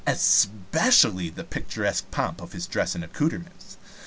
Especially 0.07 1.29
the 1.29 1.43
picturesque 1.43 2.09
pomp 2.09 2.41
of 2.41 2.53
his 2.53 2.65
dress 2.65 2.95
and 2.95 3.03
accoutrements. 3.03 3.77